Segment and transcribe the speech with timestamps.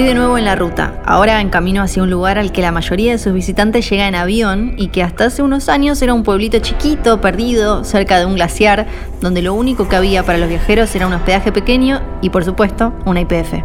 [0.00, 2.72] Estoy de nuevo en la ruta, ahora en camino hacia un lugar al que la
[2.72, 6.22] mayoría de sus visitantes llega en avión y que hasta hace unos años era un
[6.22, 8.86] pueblito chiquito, perdido, cerca de un glaciar,
[9.20, 12.94] donde lo único que había para los viajeros era un hospedaje pequeño y por supuesto
[13.04, 13.62] una IPF.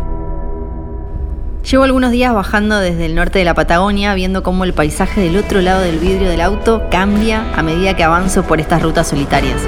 [1.72, 5.38] Llevo algunos días bajando desde el norte de la Patagonia, viendo cómo el paisaje del
[5.38, 9.62] otro lado del vidrio del auto cambia a medida que avanzo por estas rutas solitarias.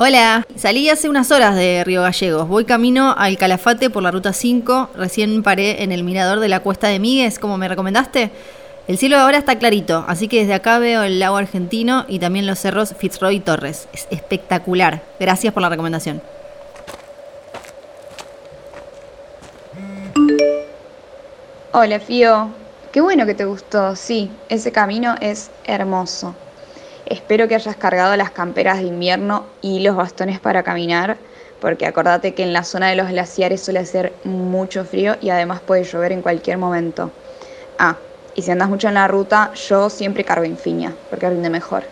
[0.00, 2.46] Hola, salí hace unas horas de Río Gallegos.
[2.46, 4.90] Voy camino al Calafate por la ruta 5.
[4.94, 8.30] Recién paré en el mirador de la Cuesta de Migues, como me recomendaste.
[8.86, 12.46] El cielo ahora está clarito, así que desde acá veo el lago argentino y también
[12.46, 13.88] los cerros Fitzroy y Torres.
[13.92, 15.02] Es espectacular.
[15.18, 16.22] Gracias por la recomendación.
[21.72, 22.50] Hola, Fío.
[22.92, 23.96] Qué bueno que te gustó.
[23.96, 26.36] Sí, ese camino es hermoso.
[27.08, 31.16] Espero que hayas cargado las camperas de invierno y los bastones para caminar,
[31.58, 35.60] porque acordate que en la zona de los glaciares suele hacer mucho frío y además
[35.60, 37.10] puede llover en cualquier momento.
[37.78, 37.96] Ah,
[38.34, 41.84] y si andas mucho en la ruta, yo siempre cargo Infinia, porque rinde mejor.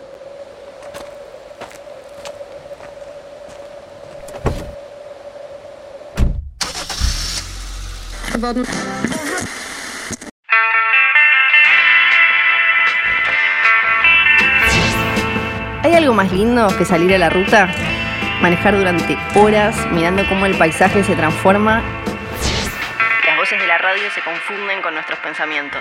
[16.17, 17.69] Más lindo que salir a la ruta?
[18.41, 21.83] Manejar durante horas mirando cómo el paisaje se transforma.
[23.27, 25.79] Las voces de la radio se confunden con nuestros pensamientos.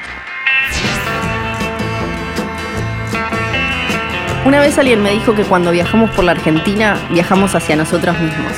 [4.44, 8.52] Una vez alguien me dijo que cuando viajamos por la Argentina, viajamos hacia nosotros mismos.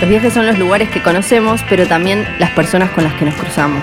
[0.00, 3.34] Los viajes son los lugares que conocemos, pero también las personas con las que nos
[3.34, 3.82] cruzamos.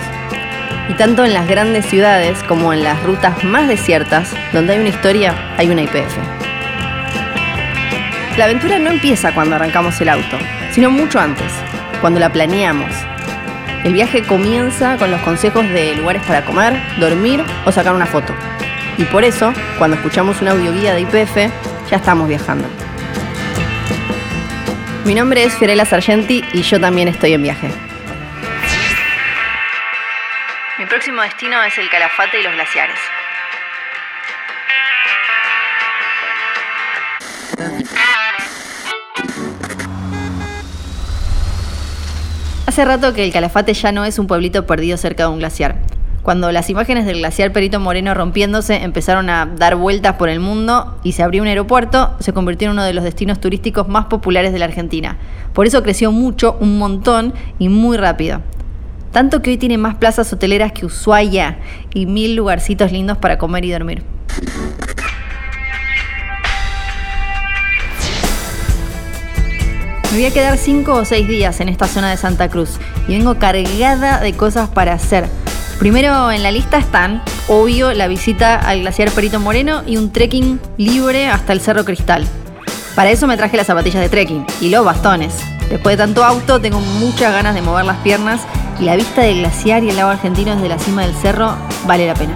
[0.90, 4.90] Y tanto en las grandes ciudades como en las rutas más desiertas, donde hay una
[4.90, 6.18] historia, hay una IPF.
[8.38, 10.38] La aventura no empieza cuando arrancamos el auto,
[10.72, 11.52] sino mucho antes,
[12.02, 12.92] cuando la planeamos.
[13.84, 18.34] El viaje comienza con los consejos de lugares para comer, dormir o sacar una foto.
[18.98, 21.36] Y por eso, cuando escuchamos una audioguía de IPF,
[21.90, 22.68] ya estamos viajando.
[25.06, 27.87] Mi nombre es Fiorella Sargenti y yo también estoy en viaje.
[31.08, 33.00] Próximo destino es el Calafate y los glaciares.
[42.66, 45.78] Hace rato que el Calafate ya no es un pueblito perdido cerca de un glaciar.
[46.24, 51.00] Cuando las imágenes del glaciar Perito Moreno rompiéndose empezaron a dar vueltas por el mundo
[51.04, 54.52] y se abrió un aeropuerto, se convirtió en uno de los destinos turísticos más populares
[54.52, 55.16] de la Argentina.
[55.54, 58.42] Por eso creció mucho, un montón y muy rápido.
[59.18, 61.58] Tanto que hoy tiene más plazas hoteleras que Ushuaia
[61.92, 64.04] y mil lugarcitos lindos para comer y dormir.
[70.04, 72.78] Me voy a quedar cinco o seis días en esta zona de Santa Cruz
[73.08, 75.26] y vengo cargada de cosas para hacer.
[75.80, 80.60] Primero en la lista están, obvio, la visita al glaciar Perito Moreno y un trekking
[80.78, 82.28] libre hasta el Cerro Cristal.
[82.94, 85.34] Para eso me traje las zapatillas de trekking y los bastones.
[85.72, 88.42] Después de tanto auto tengo muchas ganas de mover las piernas
[88.80, 91.56] y la vista del glaciar y el lago argentino desde la cima del cerro
[91.86, 92.36] vale la pena.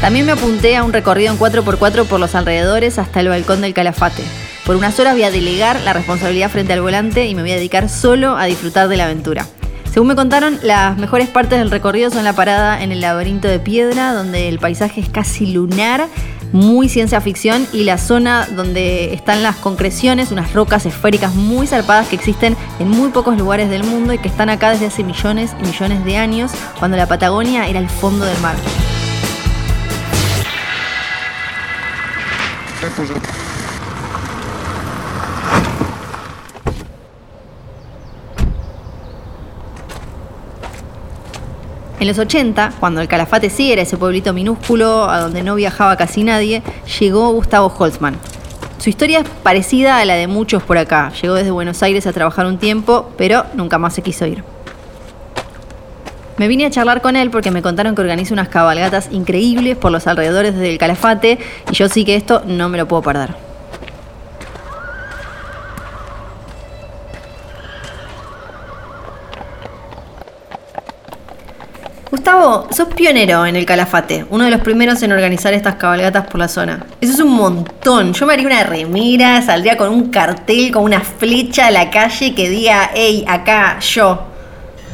[0.00, 3.72] También me apunté a un recorrido en 4x4 por los alrededores hasta el balcón del
[3.72, 4.22] Calafate.
[4.66, 7.56] Por unas horas voy a delegar la responsabilidad frente al volante y me voy a
[7.56, 9.46] dedicar solo a disfrutar de la aventura.
[9.92, 13.60] Según me contaron, las mejores partes del recorrido son la parada en el laberinto de
[13.60, 16.08] piedra, donde el paisaje es casi lunar,
[16.54, 22.06] muy ciencia ficción, y la zona donde están las concreciones, unas rocas esféricas muy zarpadas
[22.06, 25.50] que existen en muy pocos lugares del mundo y que están acá desde hace millones
[25.60, 28.54] y millones de años, cuando la Patagonia era el fondo del mar.
[42.04, 45.96] En los 80, cuando el Calafate sí era ese pueblito minúsculo a donde no viajaba
[45.96, 46.62] casi nadie,
[47.00, 48.18] llegó Gustavo Holtzman.
[48.76, 51.10] Su historia es parecida a la de muchos por acá.
[51.22, 54.44] Llegó desde Buenos Aires a trabajar un tiempo, pero nunca más se quiso ir.
[56.36, 59.90] Me vine a charlar con él porque me contaron que organiza unas cabalgatas increíbles por
[59.90, 61.38] los alrededores del Calafate
[61.70, 63.43] y yo sí que esto no me lo puedo perder.
[72.14, 76.38] Gustavo, sos pionero en el Calafate, uno de los primeros en organizar estas cabalgatas por
[76.38, 76.86] la zona.
[77.00, 78.12] Eso es un montón.
[78.12, 82.32] Yo me haría una remera, saldría con un cartel, con una flecha a la calle
[82.32, 84.28] que diga, hey, acá, yo.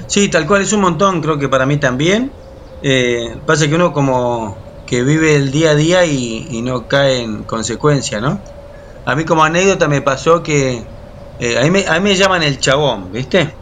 [0.06, 2.32] Sí, tal cual, es un montón, creo que para mí también.
[2.82, 4.56] Eh, pasa que uno como
[4.86, 8.40] que vive el día a día y, no cae en consecuencia, ¿no?
[9.04, 10.82] A mí como anécdota me pasó que
[11.38, 13.52] eh, a mí me llaman el chabón, ¿viste?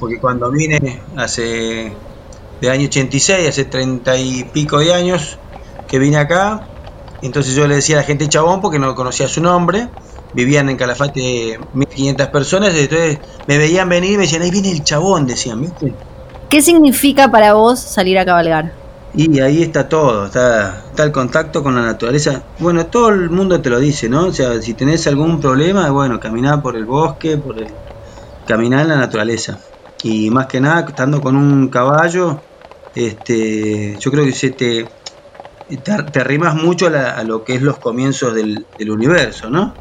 [0.00, 1.92] Porque cuando vine hace
[2.60, 5.38] de año 86, hace treinta y pico de años
[5.86, 6.68] que vine acá.
[7.22, 9.88] Entonces yo le decía a la gente chabón porque no conocía su nombre.
[10.34, 12.74] Vivían en Calafate 1500 personas.
[12.74, 15.94] Entonces me veían venir y me decían, ahí viene el chabón, decían, ¿viste?
[16.48, 18.72] ¿Qué significa para vos salir a cabalgar?
[19.14, 22.42] Y ahí está todo, está, está el contacto con la naturaleza.
[22.58, 24.26] Bueno, todo el mundo te lo dice, ¿no?
[24.26, 27.68] O sea, si tenés algún problema, bueno, caminar por el bosque, por el,
[28.46, 29.58] caminar en la naturaleza.
[30.02, 32.40] Y más que nada, estando con un caballo,
[32.94, 34.88] este, yo creo que se te,
[35.76, 39.74] te, arrimas mucho a, lo que es los comienzos del, universo, ¿no?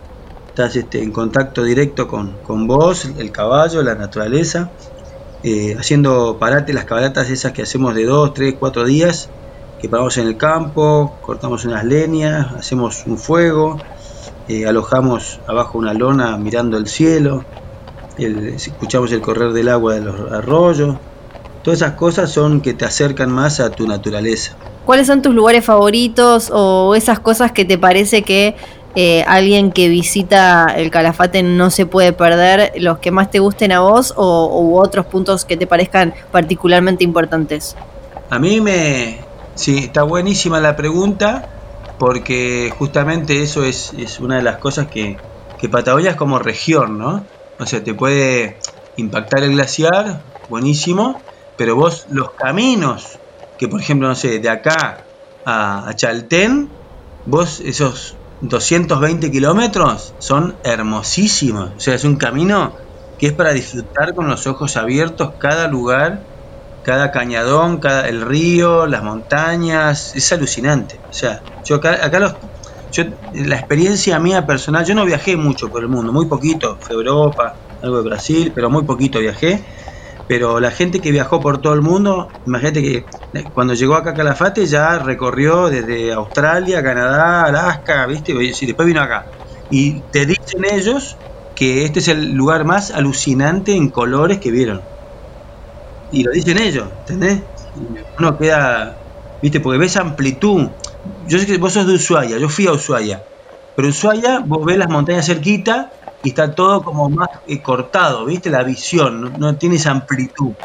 [0.49, 4.71] Estás este, en contacto directo con, con vos, el caballo, la naturaleza,
[5.43, 9.29] eh, haciendo parate las cabalgatas esas que hacemos de dos, tres, cuatro días,
[9.79, 13.79] que paramos en el campo, cortamos unas leñas, hacemos un fuego,
[14.47, 17.45] eh, alojamos abajo una lona mirando el cielo,
[18.17, 20.97] escuchamos el correr del agua de los arroyos,
[21.67, 24.55] Todas esas cosas son que te acercan más a tu naturaleza.
[24.85, 28.55] ¿Cuáles son tus lugares favoritos o esas cosas que te parece que
[28.95, 33.73] eh, alguien que visita el Calafate no se puede perder, los que más te gusten
[33.73, 37.75] a vos o u otros puntos que te parezcan particularmente importantes?
[38.29, 39.19] A mí me...
[39.55, 41.49] Sí, está buenísima la pregunta
[41.99, 43.91] porque justamente eso es,
[44.21, 45.17] una de las cosas que,
[45.59, 47.25] que Patagonia es como región, ¿no?
[47.59, 48.55] O sea, te puede
[48.95, 51.19] impactar el glaciar, buenísimo,
[51.57, 53.19] pero vos los caminos,
[53.57, 55.05] que por ejemplo, no sé, de acá
[55.43, 56.69] a, Chaltén,
[57.25, 61.71] vos esos 220 kilómetros son hermosísimos.
[61.75, 62.75] O sea, es un camino
[63.17, 66.21] que es para disfrutar con los ojos abiertos cada lugar,
[66.83, 70.15] cada cañadón, cada, el río, las montañas.
[70.15, 70.99] Es alucinante.
[71.09, 72.35] O sea, yo acá, acá los,
[72.91, 76.77] yo, la experiencia mía personal, yo no viajé mucho por el mundo, muy poquito.
[76.79, 79.65] Fue Europa, algo de Brasil, pero muy poquito viajé
[80.27, 83.09] pero la gente que viajó por todo el mundo, imagínate que
[83.53, 88.33] cuando llegó acá a Calafate ya recorrió desde Australia, Canadá, Alaska, ¿viste?
[88.33, 89.29] Y después vino acá.
[89.69, 91.21] Y te dicen ellos
[91.55, 94.89] que este es el lugar más alucinante en colores que vieron.
[96.09, 97.43] Y lo dicen ellos, ¿entendés?
[98.19, 99.01] Uno queda,
[99.41, 99.59] ¿viste?
[99.59, 100.71] Porque ves amplitud.
[101.03, 103.27] Yo sé que vos sos de Ushuaia, yo fui a Ushuaia.
[103.75, 107.27] Pero Ushuaia, vos ves las montañas cerquita y está todo como más
[107.63, 108.49] cortado, ¿viste?
[108.49, 110.55] La visión, no, tienes amplitud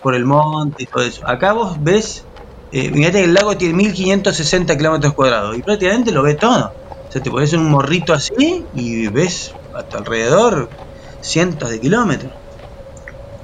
[0.00, 1.26] por el monte y todo eso.
[1.28, 2.28] Acá vos ves,
[2.70, 6.66] eh, que el lago tiene 1560 kilómetros cuadrados y prácticamente lo ves todo.
[6.66, 6.76] O
[7.08, 10.74] sea, te pones un morrito así y ves a tu alrededor
[11.20, 12.32] cientos de kilómetros.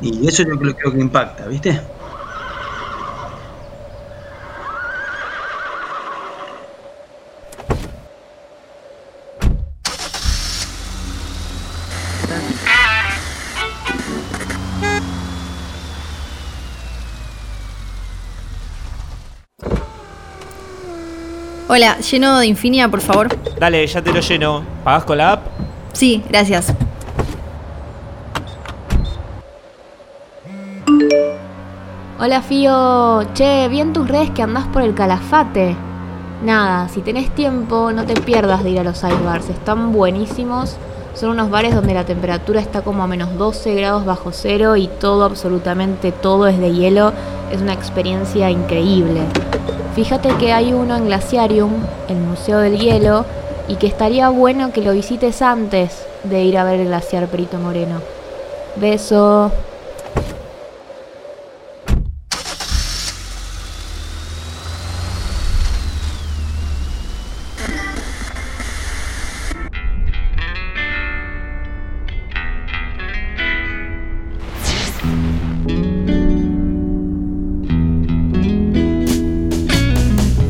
[0.01, 1.93] Y eso yo creo, creo que impacta, ¿viste?
[21.71, 23.29] Hola, lleno de Infinia, por favor.
[23.59, 24.63] Dale, ya te lo lleno.
[24.83, 25.47] ¿Pagás con la app?
[25.93, 26.73] Sí, gracias.
[32.19, 35.77] Hola Fío, che, vi en tus redes que andás por el Calafate.
[36.43, 40.79] Nada, si tenés tiempo, no te pierdas de ir a los ice bars, están buenísimos.
[41.13, 44.89] Son unos bares donde la temperatura está como a menos 12 grados bajo cero y
[44.89, 47.13] todo, absolutamente todo es de hielo.
[47.53, 49.21] Es una experiencia increíble.
[49.99, 51.73] Fíjate que hay uno en Glaciarium,
[52.07, 53.25] el Museo del Hielo,
[53.67, 57.59] y que estaría bueno que lo visites antes de ir a ver el glaciar Perito
[57.59, 58.01] Moreno.
[58.77, 59.51] Beso.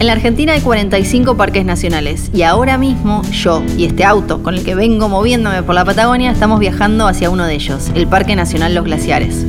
[0.08, 4.64] La Argentina hay 45 parques nacionales y ahora mismo yo y este auto con el
[4.64, 8.74] que vengo moviéndome por la Patagonia estamos viajando hacia uno de ellos, el Parque Nacional
[8.74, 9.44] Los Glaciares.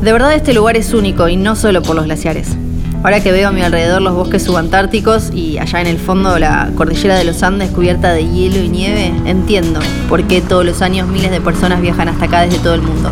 [0.00, 2.56] De verdad este lugar es único y no solo por los glaciares.
[3.02, 6.70] Ahora que veo a mi alrededor los bosques subantárticos y allá en el fondo la
[6.74, 11.08] cordillera de los Andes cubierta de hielo y nieve, entiendo por qué todos los años
[11.08, 13.10] miles de personas viajan hasta acá desde todo el mundo.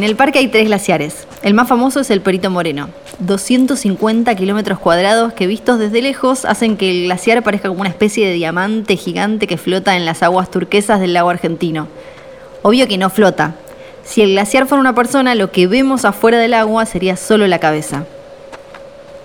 [0.00, 1.26] En el parque hay tres glaciares.
[1.42, 2.88] El más famoso es el Perito Moreno.
[3.18, 8.26] 250 kilómetros cuadrados que vistos desde lejos hacen que el glaciar parezca como una especie
[8.26, 11.86] de diamante gigante que flota en las aguas turquesas del lago argentino.
[12.62, 13.56] Obvio que no flota.
[14.02, 17.58] Si el glaciar fuera una persona, lo que vemos afuera del agua sería solo la
[17.58, 18.06] cabeza.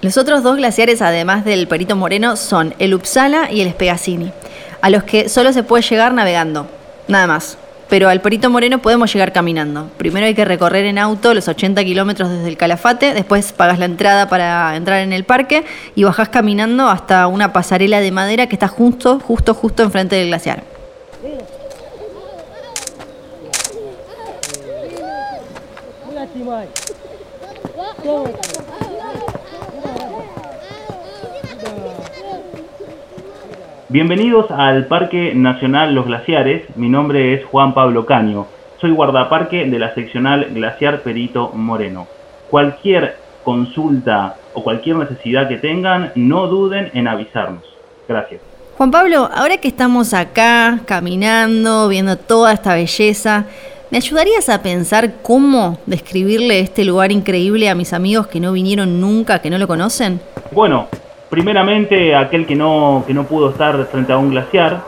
[0.01, 4.33] Los otros dos glaciares, además del Perito Moreno, son el Uppsala y el Spegazzini,
[4.81, 6.67] a los que solo se puede llegar navegando.
[7.07, 9.89] Nada más pero al Perito Moreno podemos llegar caminando.
[9.97, 13.85] Primero hay que recorrer en auto los 80 kilómetros desde el Calafate, después pagas la
[13.85, 15.63] entrada para entrar en el parque
[15.95, 20.27] y bajás caminando hasta una pasarela de madera que está justo, justo, justo enfrente del
[20.27, 20.63] glaciar.
[33.95, 38.45] Bienvenidos al Parque Nacional Los Glaciares, mi nombre es Juan Pablo Caño,
[38.81, 42.05] soy guardaparque de la seccional Glaciar Perito Moreno.
[42.49, 47.63] Cualquier consulta o cualquier necesidad que tengan, no duden en avisarnos.
[48.05, 48.41] Gracias.
[48.75, 53.45] Juan Pablo, ahora que estamos acá caminando, viendo toda esta belleza,
[53.91, 58.99] ¿me ayudarías a pensar cómo describirle este lugar increíble a mis amigos que no vinieron
[58.99, 60.19] nunca, que no lo conocen?
[60.51, 60.89] Bueno,
[61.29, 64.81] primeramente aquel que no, que no pudo estar frente a un glaciar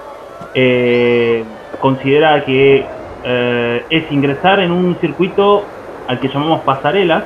[0.54, 1.44] eh,
[1.80, 2.86] considera que
[3.24, 5.64] eh, es ingresar en un circuito
[6.08, 7.24] al que llamamos pasarelas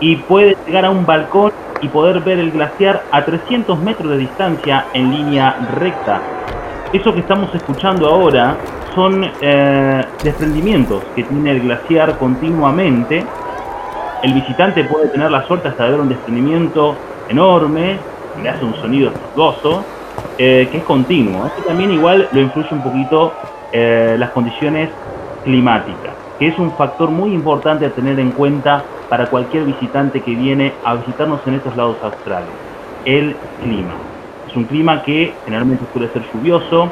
[0.00, 4.18] y puede llegar a un balcón y poder ver el glaciar a 300 metros de
[4.18, 6.20] distancia en línea recta.
[6.92, 8.56] Eso que estamos escuchando ahora
[8.94, 13.24] son eh, desprendimientos que tiene el glaciar continuamente.
[14.22, 16.96] El visitante puede tener la suerte hasta de ver un desprendimiento
[17.32, 17.98] enorme,
[18.40, 19.84] que hace un sonido ruidoso,
[20.38, 21.50] eh, que es continuo.
[21.66, 23.32] También igual lo influye un poquito
[23.72, 24.90] eh, las condiciones
[25.44, 30.34] climáticas, que es un factor muy importante a tener en cuenta para cualquier visitante que
[30.34, 32.48] viene a visitarnos en estos lados australes.
[33.04, 33.94] El clima.
[34.48, 36.88] Es un clima que generalmente suele ser lluvioso,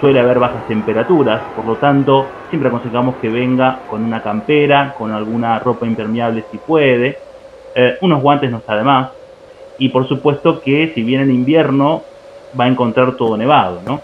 [0.00, 5.12] suele haber bajas temperaturas, por lo tanto siempre aconsejamos que venga con una campera, con
[5.12, 7.18] alguna ropa impermeable si puede,
[7.74, 9.10] eh, unos guantes no está de más,
[9.82, 12.04] y por supuesto que si viene en invierno
[12.58, 14.00] va a encontrar todo nevado, ¿no?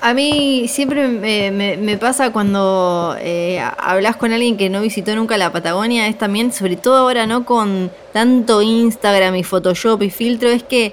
[0.00, 5.50] A, mí siempre me, pasa cuando eh, hablas con alguien que no visitó nunca la
[5.50, 7.44] Patagonia, es también, sobre todo ahora, ¿no?
[7.44, 10.92] Con tanto Instagram y Photoshop y filtro, es que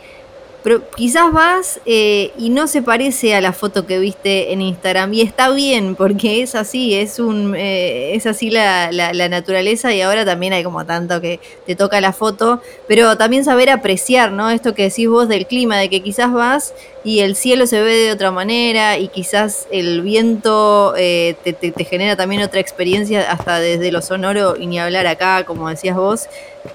[0.64, 5.14] pero quizás vas eh, y no se parece a la foto que viste en Instagram.
[5.14, 8.92] Y está bien, porque es así, es un eh, es así la,
[9.30, 12.62] naturaleza y ahora también hay como tanto que te toca la foto.
[12.88, 14.50] Pero también saber apreciar, ¿no?
[14.50, 17.96] Esto que decís vos del clima, de que quizás vas y el cielo se ve
[17.96, 23.60] de otra manera y quizás el viento eh, te, te, genera también otra experiencia hasta
[23.60, 26.28] desde lo sonoro y ni hablar acá, como decías vos,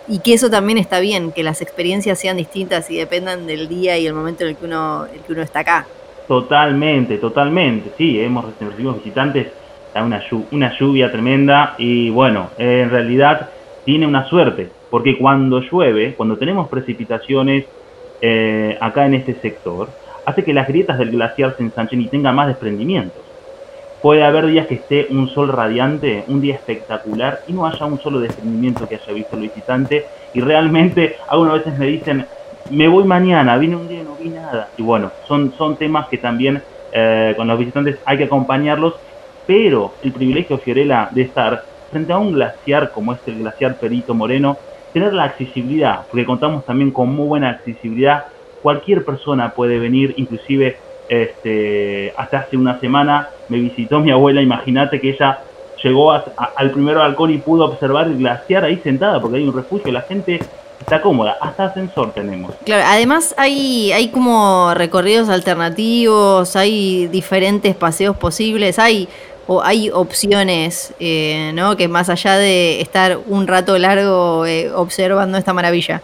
[0.08, 3.98] y que eso también está bien, que las experiencias sean distintas y dependan del día
[3.98, 5.86] y el momento en el que uno, el que uno está acá.
[6.26, 9.48] Totalmente, totalmente, sí, hemos recibido visitantes,
[9.94, 13.48] una, una lluvia tremenda y bueno, en realidad
[13.84, 17.64] tiene una suerte, porque cuando llueve, cuando tenemos precipitaciones
[18.20, 19.88] eh, acá en este sector,
[20.24, 23.25] hace que las grietas del glaciar se ensanchen y tengan más desprendimientos.
[24.02, 27.98] Puede haber días que esté un sol radiante, un día espectacular y no haya un
[27.98, 32.26] solo desprendimiento que haya visto el visitante y realmente algunas veces me dicen,
[32.70, 34.68] me voy mañana, vine un día y no vi nada.
[34.76, 36.62] Y bueno, son, son temas que también
[36.92, 38.94] eh, con los visitantes hay que acompañarlos,
[39.46, 44.14] pero el privilegio, Fiorella, de estar frente a un glaciar como este, el glaciar Perito
[44.14, 44.58] Moreno,
[44.92, 48.26] tener la accesibilidad, porque contamos también con muy buena accesibilidad
[48.62, 50.76] cualquier persona puede venir, inclusive
[51.08, 55.38] este, hasta hace una semana me visitó mi abuela, imagínate que ella
[55.82, 59.92] llegó al primer balcón y pudo observar el glaciar ahí sentada, porque hay un refugio,
[59.92, 60.40] la gente
[60.80, 62.54] está cómoda, hasta ascensor tenemos.
[62.64, 69.08] Claro, además hay, hay como recorridos alternativos, hay diferentes paseos posibles, hay
[69.48, 71.76] o hay opciones, eh, ¿no?
[71.76, 76.02] Que más allá de estar un rato largo eh, observando esta maravilla.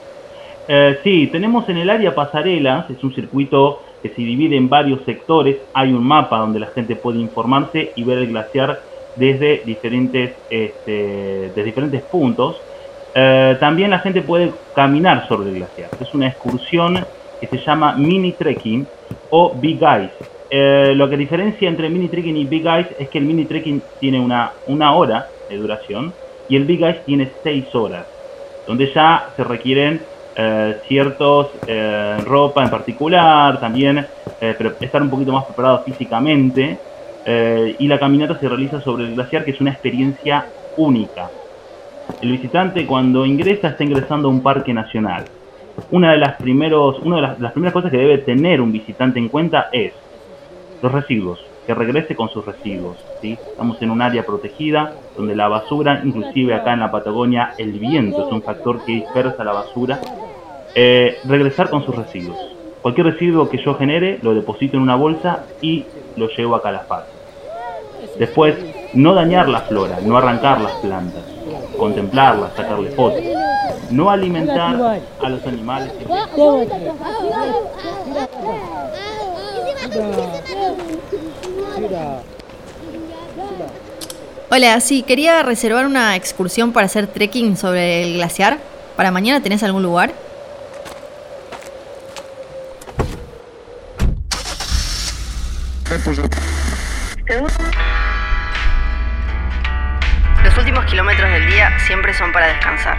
[0.68, 5.02] Eh, sí, tenemos en el área pasarelas, es un circuito que se divide en varios
[5.04, 8.80] sectores, hay un mapa donde la gente puede informarse y ver el glaciar
[9.16, 12.60] desde diferentes, este, desde diferentes puntos.
[13.14, 17.04] Eh, también la gente puede caminar sobre el glaciar, es una excursión
[17.40, 18.86] que se llama mini trekking
[19.30, 20.32] o big ice.
[20.48, 23.82] Eh, lo que diferencia entre mini trekking y big ice es que el mini trekking
[23.98, 26.12] tiene una, una hora de duración
[26.48, 28.06] y el big ice tiene seis horas,
[28.66, 30.00] donde ya se requieren
[30.34, 34.06] eh, ciertos eh, ropa en particular, también
[34.40, 36.78] eh, pero estar un poquito más preparado físicamente.
[37.78, 40.44] y la caminata se realiza sobre el glaciar, que es una experiencia
[40.76, 41.30] única.
[42.20, 45.24] El visitante cuando ingresa está ingresando a un parque nacional.
[45.92, 49.20] Una de las, primeros, una de las, las primeras cosas que debe tener un visitante
[49.20, 49.92] en cuenta es
[50.82, 52.96] los residuos, que regrese con sus residuos.
[53.20, 53.38] ¿sí?
[53.50, 58.26] Estamos en un área protegida donde la basura, inclusive acá en la Patagonia, el viento
[58.26, 60.00] es un factor que dispersa la basura.
[60.74, 62.38] Eh, regresar con sus residuos.
[62.80, 65.84] Cualquier residuo que yo genere lo deposito en una bolsa y
[66.16, 67.10] lo llevo a Calafate.
[68.18, 68.56] Después,
[68.94, 71.22] no dañar la flora, no arrancar las plantas,
[71.78, 73.22] contemplarlas, sacarle fotos,
[73.90, 75.92] no alimentar a los animales.
[84.50, 88.58] Hola, sí, quería reservar una excursión para hacer trekking sobre el glaciar.
[88.96, 90.12] ¿Para mañana tenés algún lugar?
[100.44, 102.98] Los últimos kilómetros del día siempre son para descansar.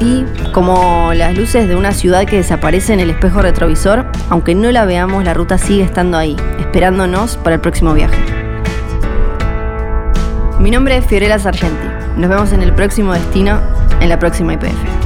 [0.00, 0.24] Y
[0.56, 4.86] como las luces de una ciudad que desaparece en el espejo retrovisor, aunque no la
[4.86, 8.16] veamos, la ruta sigue estando ahí, esperándonos para el próximo viaje.
[10.58, 11.86] Mi nombre es Fiorella Sargenti.
[12.16, 13.60] Nos vemos en el próximo destino,
[14.00, 15.05] en la próxima IPF.